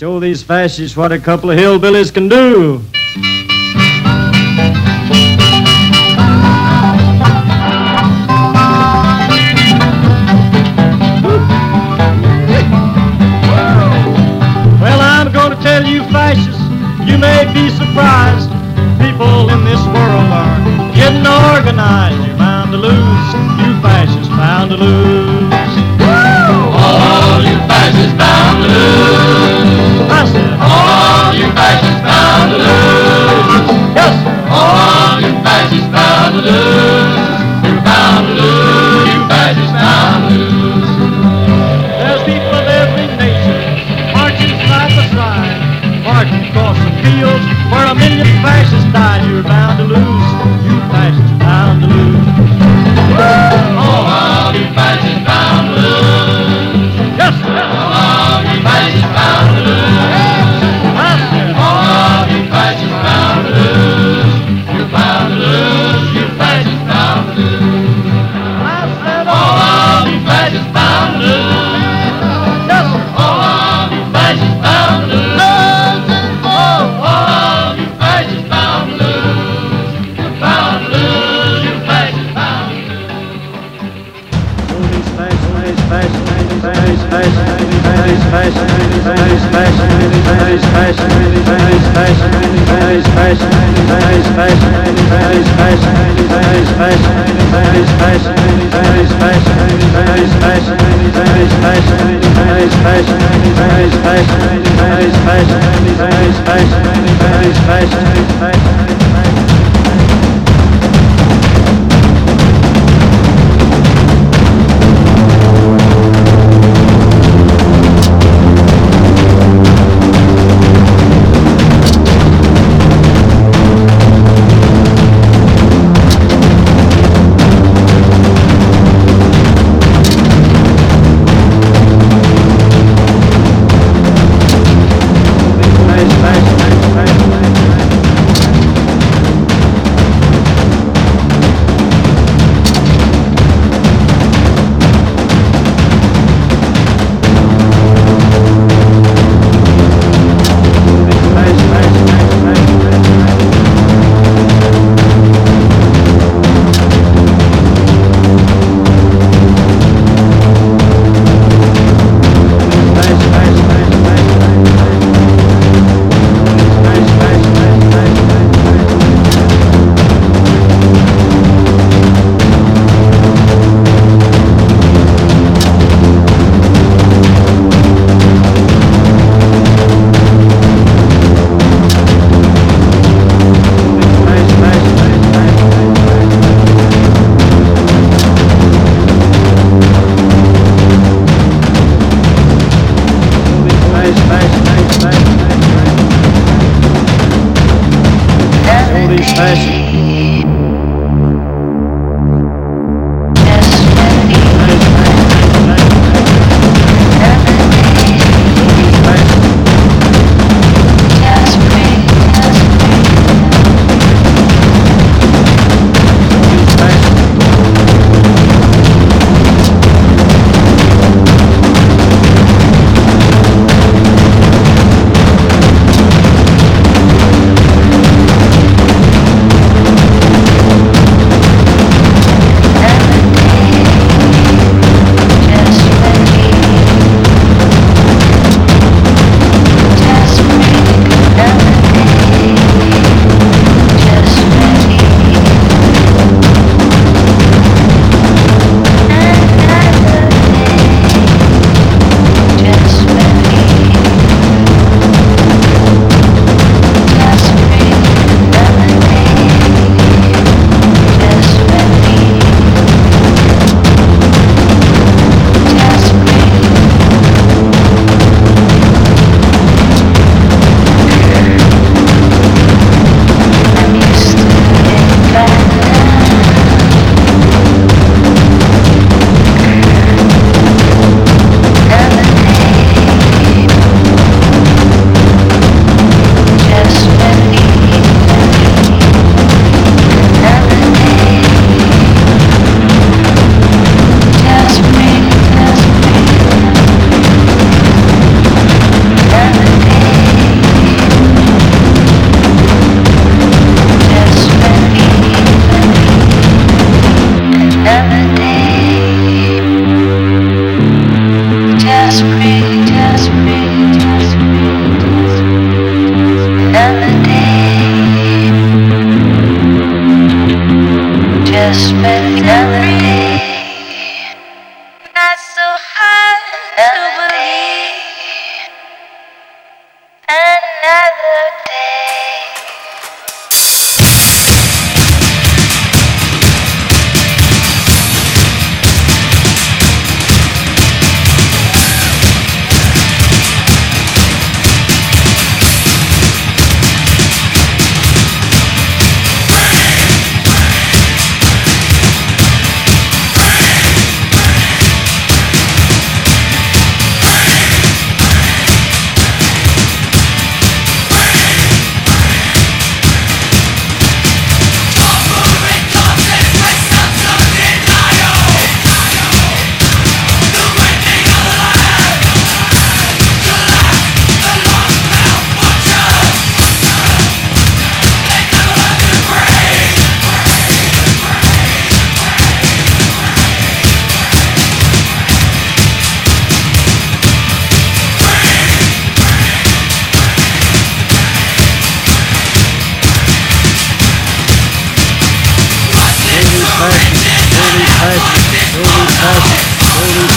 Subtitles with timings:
[0.00, 2.80] Show these fascists what a couple of hillbillies can do.
[14.80, 16.62] Well, I'm gonna tell you fascists,
[17.06, 18.48] you may be surprised.
[19.04, 22.26] People in this world are getting organized.
[22.26, 25.52] You're bound to lose, you fascists bound to lose.
[26.00, 29.59] All you fascists bound to lose.
[30.08, 33.66] I said, All you fascists bound to lose.
[33.98, 34.34] yes, sir.
[34.50, 37.18] All you fascists bound to lose.
[37.66, 39.06] You're bound to lose.
[39.10, 40.90] You fascists bound to lose.
[42.00, 43.60] There's people of every nation
[44.16, 45.58] marching side by side,
[46.04, 49.20] marching across the fields where a million fascists died.
[49.28, 50.28] You're bound to lose,
[50.66, 52.26] you fascists bound to lose.
[53.20, 54.39] All you
[88.52, 88.80] Show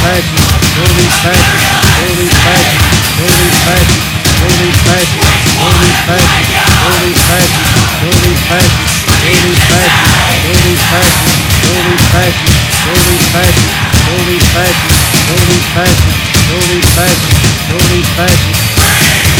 [0.00, 0.40] holy fashion,
[0.80, 6.40] holy fashion, holy fashion, holy fashion, holy fashion,
[6.80, 7.64] holy fashion,
[8.00, 10.06] holy fashion, holy fashion,
[10.40, 13.72] holy fashion, holy fashion, holy fashion,
[14.08, 14.96] holy fashion,
[15.28, 16.16] holy fashion,
[16.48, 17.34] holy fashion,
[17.68, 19.39] holy fashion, holy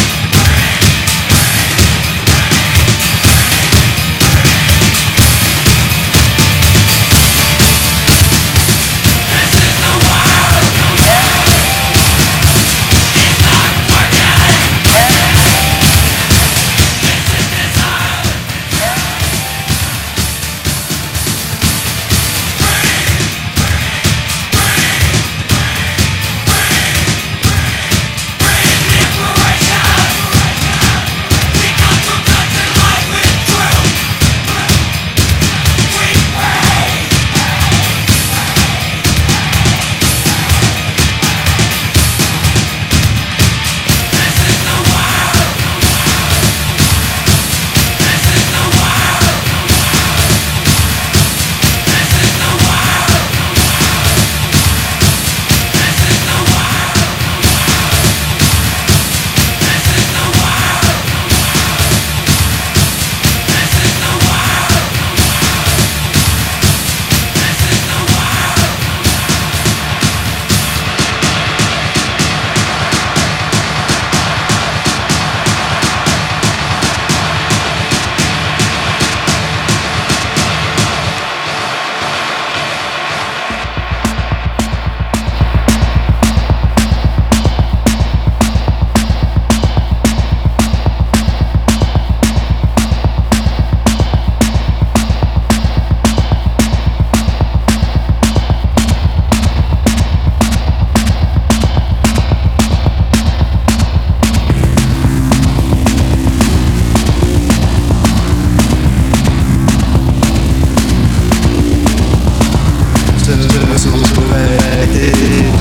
[113.77, 115.60] sur nos poètes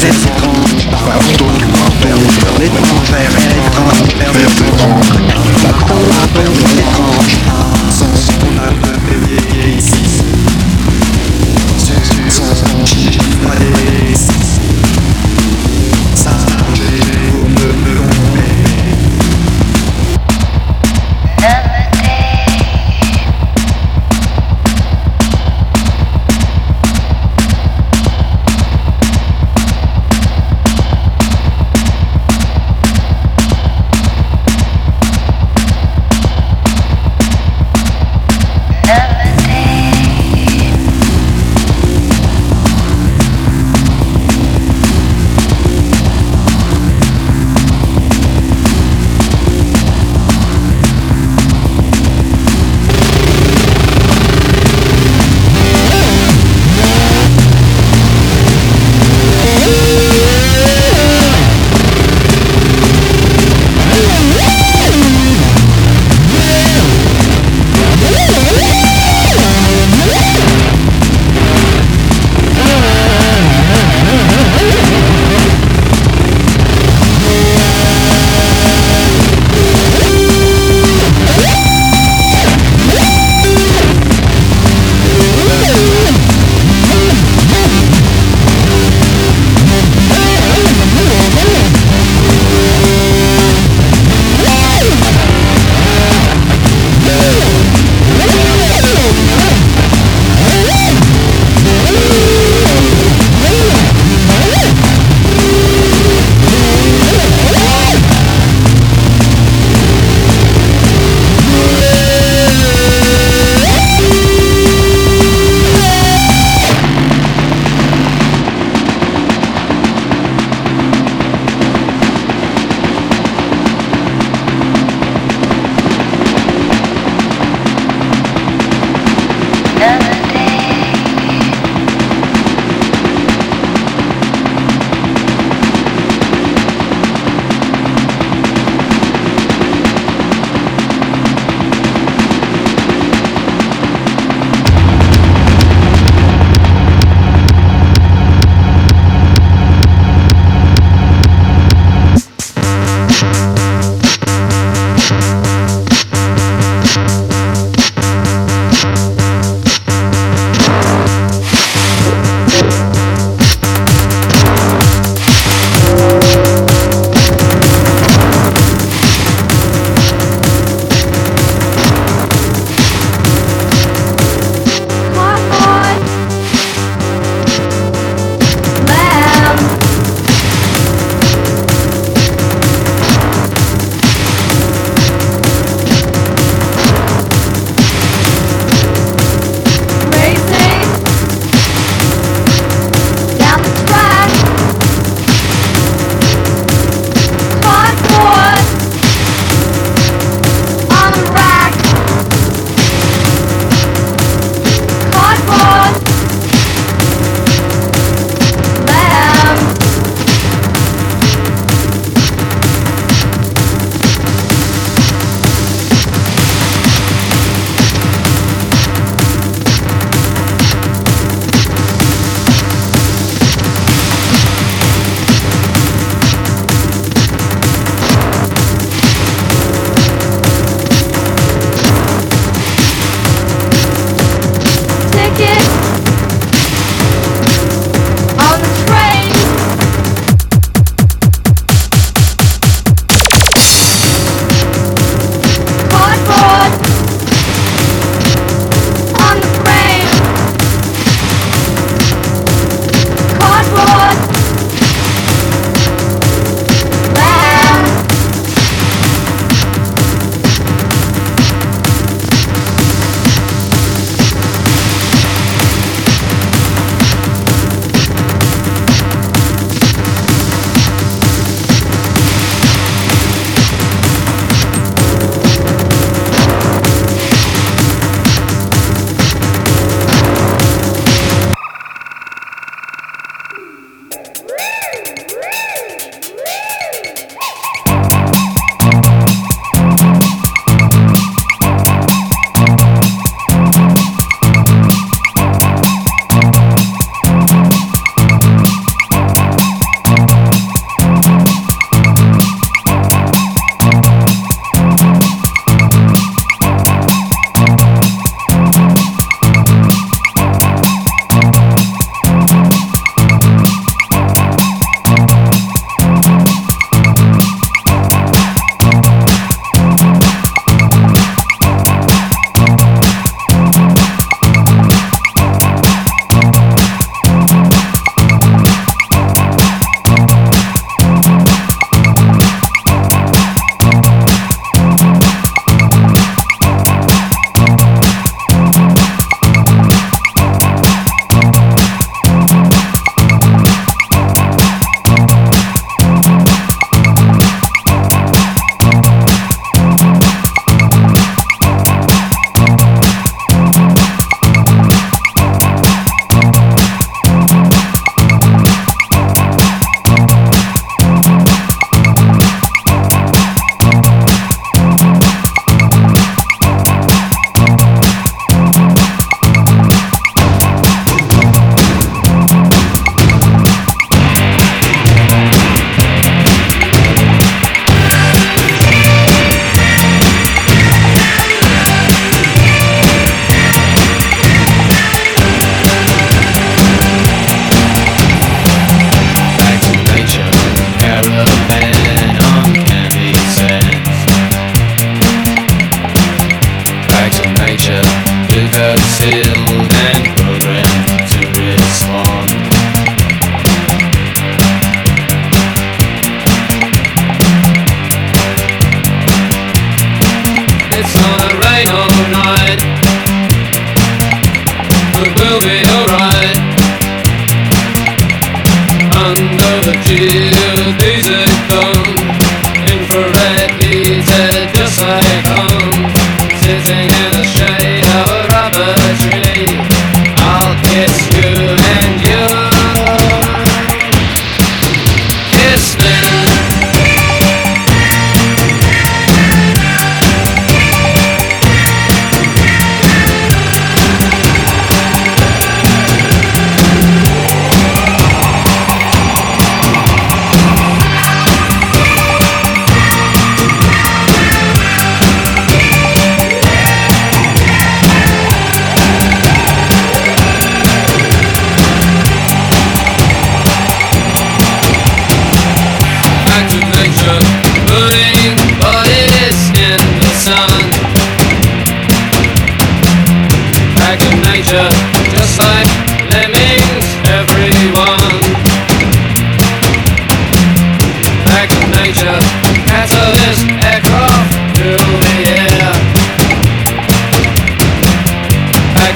[0.00, 0.57] It's cold.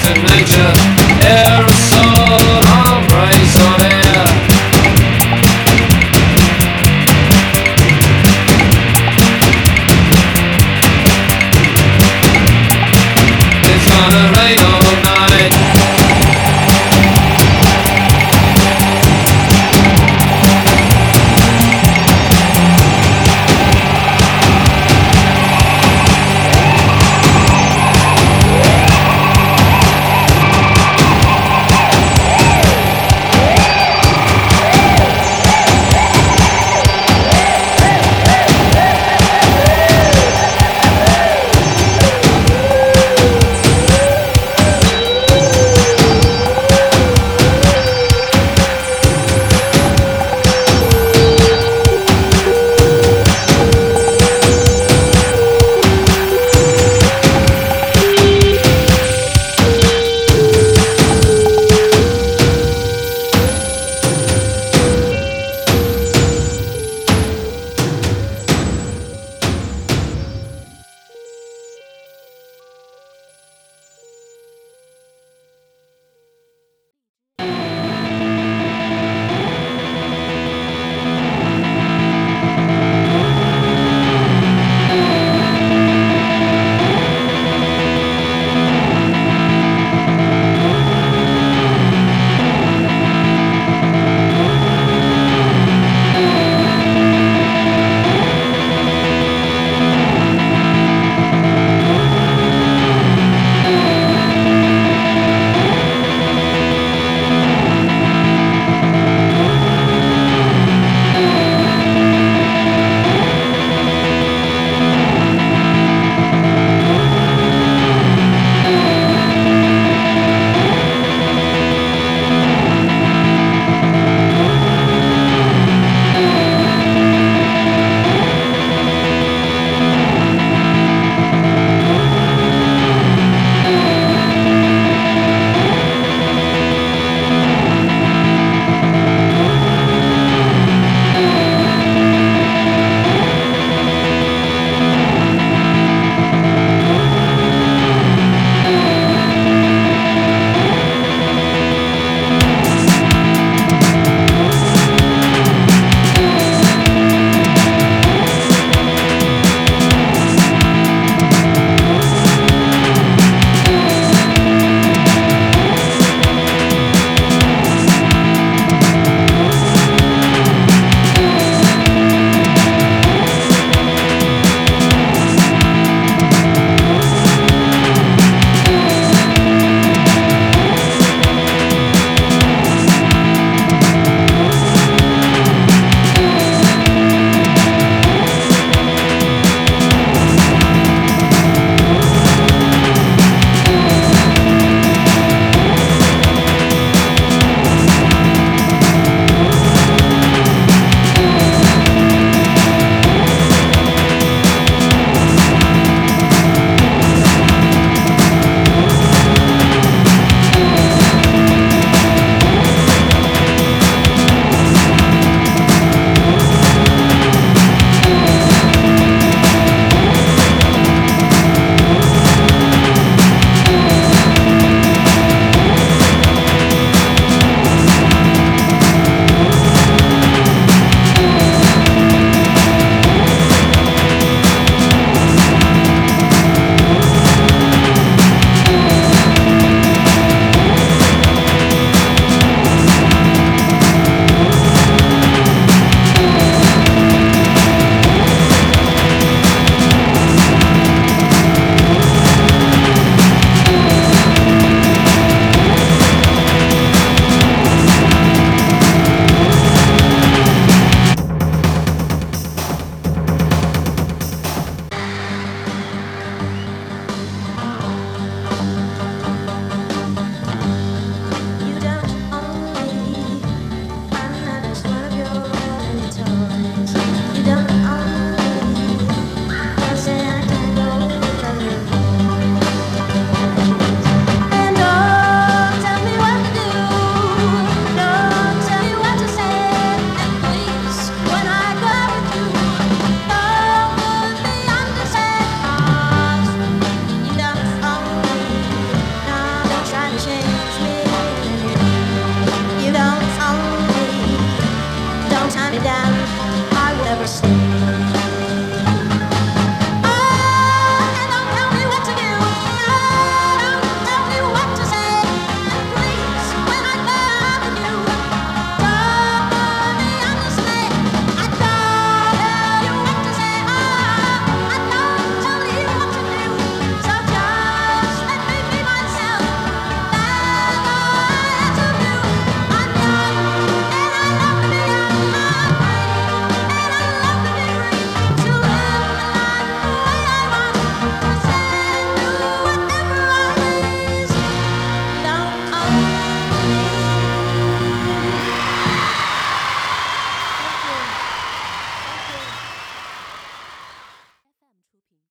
[0.02, 1.01] Back nature,